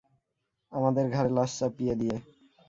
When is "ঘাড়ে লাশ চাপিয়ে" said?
1.09-1.93